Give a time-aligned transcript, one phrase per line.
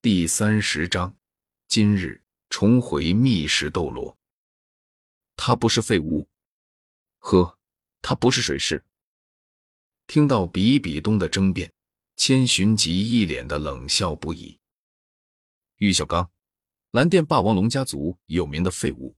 [0.00, 1.16] 第三十章，
[1.66, 4.16] 今日重回密室斗罗。
[5.34, 6.28] 他不是废物，
[7.18, 7.58] 呵，
[8.00, 8.84] 他不是水师。
[10.06, 11.72] 听到比比东的争辩，
[12.14, 14.60] 千寻疾一脸的冷笑不已。
[15.78, 16.30] 玉小刚，
[16.92, 19.16] 蓝电霸王龙家族有名的废物，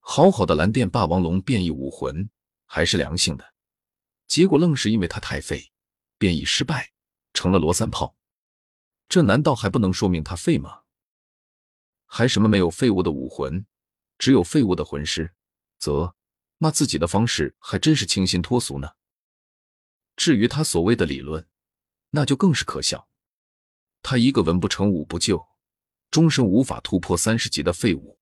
[0.00, 2.30] 好好的蓝电霸王龙变异武魂
[2.64, 3.52] 还是良性的，
[4.26, 5.70] 结果愣是因为他太废，
[6.16, 6.90] 变异失败，
[7.34, 8.16] 成了罗三炮。
[9.12, 10.84] 这难道还不能说明他废吗？
[12.06, 13.66] 还什么没有废物的武魂，
[14.16, 15.34] 只有废物的魂师，
[15.78, 16.16] 则
[16.56, 18.92] 骂自己的方式还真是清新脱俗呢。
[20.16, 21.46] 至于他所谓的理论，
[22.08, 23.06] 那就更是可笑。
[24.00, 25.46] 他一个文不成武不就，
[26.10, 28.18] 终生无法突破三十级的废物，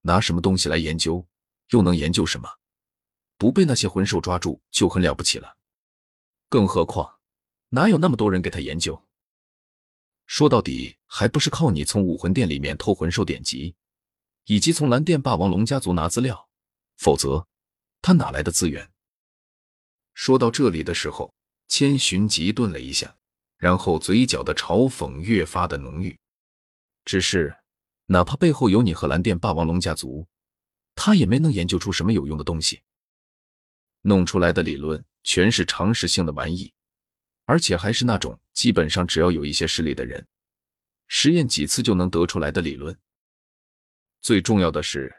[0.00, 1.28] 拿什么东西来研究？
[1.68, 2.48] 又能研究什么？
[3.36, 5.58] 不被那些魂兽抓住就很了不起了。
[6.48, 7.18] 更何况，
[7.68, 9.03] 哪有那么多人给他研究？
[10.26, 13.74] 说到底，还不是靠你从武魂殿里面偷魂兽典籍，
[14.46, 16.48] 以及从蓝电霸王龙家族拿资料，
[16.96, 17.46] 否则
[18.00, 18.90] 他哪来的资源？
[20.14, 21.34] 说到这里的时候，
[21.68, 23.16] 千寻疾顿了一下，
[23.58, 26.16] 然后嘴角的嘲讽越发的浓郁。
[27.04, 27.54] 只是，
[28.06, 30.26] 哪怕背后有你和蓝电霸王龙家族，
[30.94, 32.82] 他也没能研究出什么有用的东西，
[34.02, 36.72] 弄出来的理论全是常识性的玩意。
[37.46, 40.26] 而且还是那种基本上只要有一些实力的人，
[41.08, 42.96] 实验几次就能得出来的理论。
[44.22, 45.14] 最重要的是，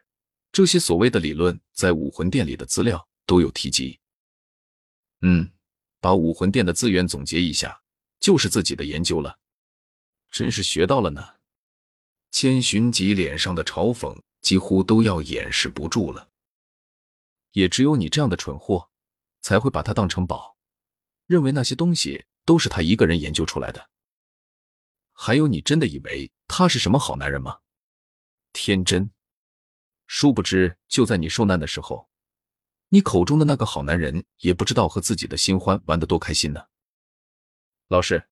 [0.52, 4.00] 这些所谓的理论在武魂殿里的资料都有提及。
[5.22, 5.52] 嗯，
[6.00, 7.80] 把武魂殿的资源总结一下，
[8.20, 9.38] 就是自己的研究了。
[10.32, 11.36] 真是学到了呢。
[12.32, 16.30] 千寻疾脸上的嘲讽几乎都要掩饰不住了。
[17.52, 18.90] 也只有你这样的蠢货，
[19.42, 20.58] 才会把它当成宝。
[21.28, 23.90] 认为那些东西都是他一个人研究出来的，
[25.12, 27.60] 还有你真的以为他是什么好男人吗？
[28.54, 29.10] 天真！
[30.08, 32.10] 殊不知，就在你受难的时候，
[32.90, 36.68] 你口中的那个好男人也不知道和自己的新欢玩得多开心呢。
[37.88, 38.30] 老师，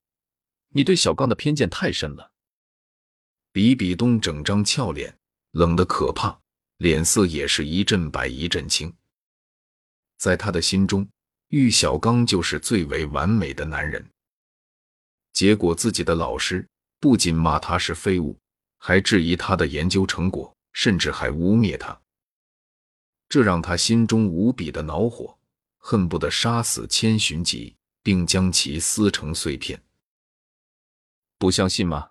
[0.68, 2.32] 你对小刚的偏见太深了。
[3.50, 5.18] 比比东整张俏脸
[5.50, 6.40] 冷得可怕，
[6.76, 8.96] 脸色也是一阵白一阵青，
[10.16, 11.08] 在他的心中。
[11.54, 14.04] 玉小刚就是最为完美的男人，
[15.32, 16.66] 结果自己的老师
[16.98, 18.36] 不仅骂他是废物，
[18.78, 21.96] 还质疑他的研究成果，甚至还污蔑他，
[23.28, 25.38] 这让他心中无比的恼火，
[25.78, 29.80] 恨不得杀死千寻疾，并将其撕成碎片。
[31.38, 32.10] 不相信吗？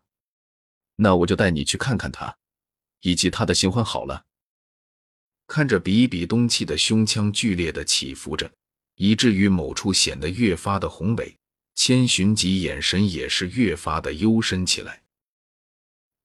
[0.95, 2.33] 那我就带你去看看他，
[3.01, 3.83] 以及他的新欢。
[3.83, 4.23] 好了，
[5.47, 8.49] 看着比比东气的胸腔剧烈的起伏着。
[8.95, 11.35] 以至于某处显得越发的宏伟，
[11.75, 15.01] 千寻疾眼神也是越发的幽深起来。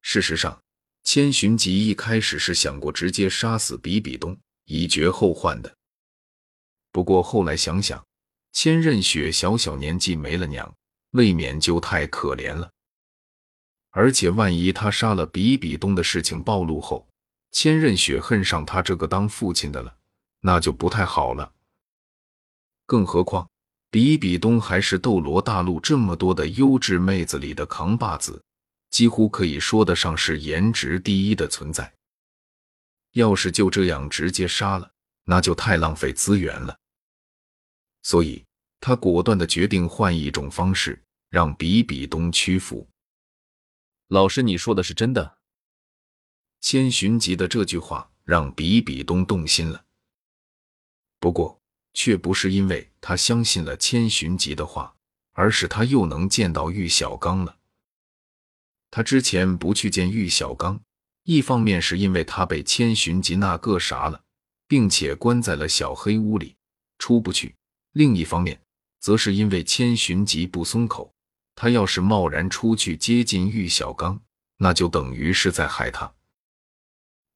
[0.03, 0.62] 事实上，
[1.03, 5.75] 千寻疾一开始是想过直接杀死比比东，以绝后患的。
[6.93, 8.05] 不过后来想想，
[8.53, 10.75] 千仞雪小小年纪没了娘，
[11.12, 12.71] 未免就太可怜了。
[13.91, 17.09] 而且万一他杀了比比东的事情暴露后，
[17.50, 19.97] 千仞雪恨上他这个当父亲的了，
[20.41, 21.53] 那就不太好了。
[22.88, 23.47] 更何况，
[23.91, 28.43] 比比东还是斗罗大陆这么多的优质妹子里的扛把子，
[28.88, 31.93] 几乎可以说得上是颜值第一的存在。
[33.12, 34.91] 要是就这样直接杀了，
[35.25, 36.78] 那就太浪费资源了。
[38.03, 38.43] 所以
[38.81, 42.88] 他果断的决定换一种方式让比比东屈服。
[44.06, 45.37] 老师，你说的是真的？
[46.62, 49.84] 千寻疾的这句话让比比东动心了。
[51.20, 51.58] 不过。
[51.99, 54.95] 却不是因为他相信了千寻疾的话，
[55.33, 57.57] 而是他又能见到玉小刚了。
[58.89, 60.81] 他之前不去见玉小刚，
[61.25, 64.23] 一方面是因为他被千寻疾那个啥了，
[64.69, 66.55] 并且关在了小黑屋里
[67.01, 67.53] 出不去；
[67.91, 68.61] 另一方面，
[69.01, 71.13] 则是因为千寻疾不松口。
[71.57, 74.21] 他要是贸然出去接近玉小刚，
[74.59, 76.15] 那就等于是在害他。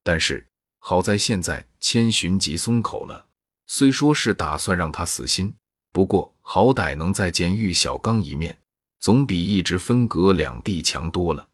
[0.05, 0.47] 但是
[0.79, 3.26] 好在现在千寻疾松口了。
[3.74, 5.50] 虽说是打算让他死心，
[5.92, 8.54] 不过好歹能再见玉小刚一面，
[9.00, 11.48] 总比一直分隔两地强多了。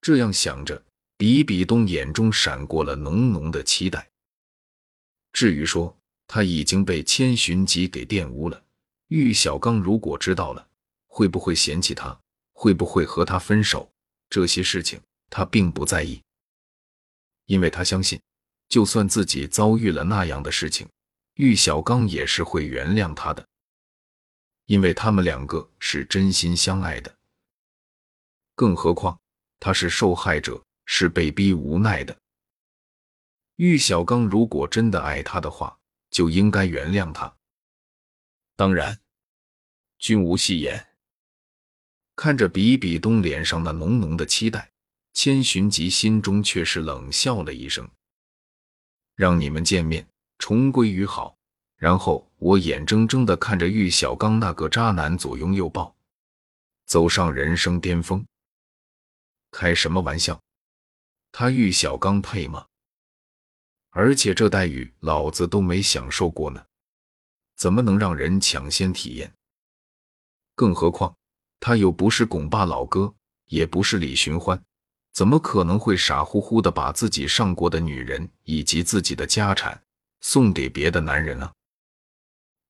[0.00, 0.80] 这样想着，
[1.16, 4.08] 比比东眼中闪过了浓浓的期待。
[5.32, 5.98] 至于说
[6.28, 8.62] 他已经被千寻疾给玷污了，
[9.08, 10.64] 玉小刚如果知道了，
[11.08, 12.16] 会不会嫌弃他，
[12.52, 13.90] 会不会和他分手，
[14.30, 16.22] 这些事情他并不在意，
[17.46, 18.20] 因为他相信。
[18.68, 20.88] 就算自己遭遇了那样的事情，
[21.34, 23.46] 玉小刚也是会原谅他的，
[24.66, 27.14] 因为他们两个是真心相爱的。
[28.54, 29.18] 更何况
[29.60, 32.16] 他是受害者，是被逼无奈的。
[33.56, 35.78] 玉小刚如果真的爱他的话，
[36.10, 37.32] 就应该原谅他。
[38.56, 38.98] 当然，
[39.98, 40.86] 君无戏言。
[42.16, 44.70] 看着比比东脸上那浓浓的期待，
[45.12, 47.88] 千寻疾心中却是冷笑了一声。
[49.14, 50.06] 让你们见面，
[50.38, 51.36] 重归于好，
[51.76, 55.94] 然后我眼睁睁的看着玉小刚那个渣男左拥右抱，
[56.86, 58.24] 走上人生巅峰。
[59.50, 60.40] 开什么玩笑？
[61.30, 62.66] 他玉小刚配吗？
[63.90, 66.66] 而且这待遇老子都没享受过呢，
[67.56, 69.32] 怎么能让人抢先体验？
[70.56, 71.16] 更何况
[71.60, 73.14] 他又不是拱爸老哥，
[73.46, 74.60] 也不是李寻欢，
[75.14, 79.80] 怎么可能会傻乎乎的把自己上过的女人以及自己的家产
[80.20, 81.52] 送给别的男人啊？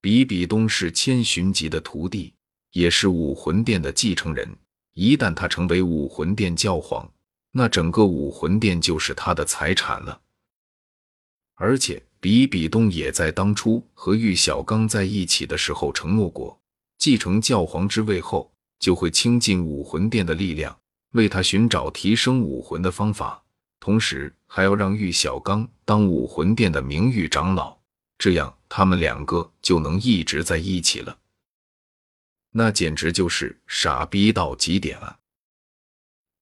[0.02, 2.34] 比比东是千寻疾的徒弟，
[2.72, 4.46] 也是武魂殿的继承人。
[4.92, 7.10] 一旦他成为武魂殿教皇，
[7.50, 10.20] 那整个武魂殿就是他的财产了。
[11.54, 16.60] 而且，比比东也在当初和玉小刚在一起的时候承诺过，
[16.98, 20.78] 继承教皇之位后，就会倾尽武魂殿的力量，
[21.14, 23.42] 为他寻找提升武魂的方法，
[23.80, 27.76] 同时还要让玉小刚当武魂殿的名誉长老，
[28.18, 31.16] 这样他们两个就能一直在一起了。
[32.50, 35.18] 那简直就是傻逼到极点啊！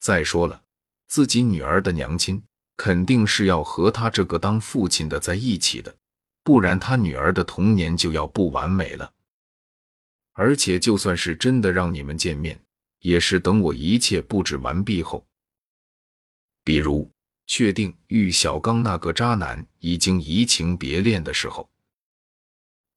[0.00, 0.62] 再说了，
[1.06, 2.42] 自己女儿的娘亲
[2.76, 5.94] 肯定是要和他这个当父亲的在一起的，
[6.42, 9.12] 不然他女儿的童年就要不完美了。
[10.32, 12.58] 而且，就算是真的让你们见面，
[13.02, 15.24] 也是等我一切布置完毕后，
[16.64, 17.08] 比如
[17.46, 21.70] 确定玉小刚那个渣男已经移情别恋的时候。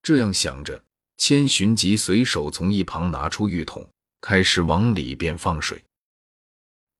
[0.02, 0.84] 这样想着。
[1.18, 5.81] 千寻疾随手从一旁拿出浴桶，开始往里边放水。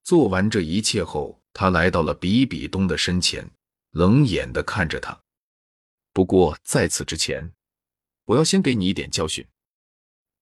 [0.04, 3.46] 做完这一切后，他来到了比比东的身前，
[3.90, 5.20] 冷眼的看着他。
[6.14, 7.52] 不过在此之前，
[8.24, 9.46] 我要先给你一点教训，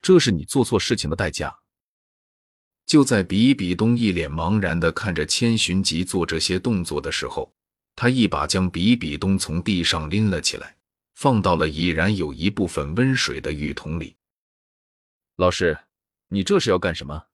[0.01, 1.59] 这是你做错事情的代价。
[2.87, 7.53] 就在比比东一脸茫然的看着千寻疾做这些动作的时候，
[7.97, 10.77] 他一把将比比东从地上拎了起来。
[11.15, 14.17] 放到了已然有一部分温水的浴桶里。
[15.37, 15.79] 老师，
[16.27, 17.27] 你这是要干什么？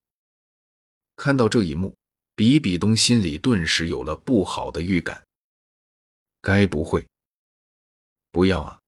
[1.17, 1.97] 看到这一幕，
[2.37, 5.27] 比比东心里顿时有了不好的预感。
[6.43, 7.07] 该不会……
[8.31, 8.79] 不要啊！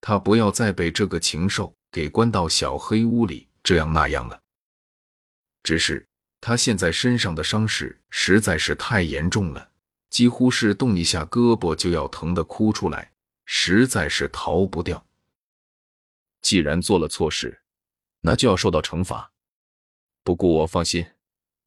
[0.00, 4.39] 他不要再被这个禽兽给关到小黑屋里这样那样了。
[5.62, 6.06] 只是
[6.40, 9.70] 他现在身上的伤势实在是太严重了，
[10.08, 13.12] 几乎是动一下胳膊就要疼得哭出来。
[13.52, 15.04] 实在是逃不掉。
[16.40, 17.62] 既然做了错事，
[18.20, 19.32] 那就要受到惩罚。
[20.22, 21.04] 不过我放心，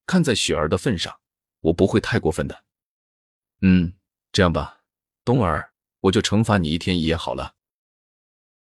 [0.06, 1.20] 看在雪儿的份上，
[1.60, 2.64] 我不会太过分的。
[3.62, 3.94] 嗯，
[4.32, 4.82] 这样吧，
[5.26, 7.54] 冬儿，我就惩罚你一天一夜好了。